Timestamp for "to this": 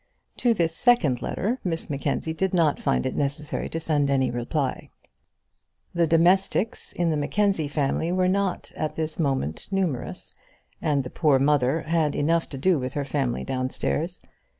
0.37-0.75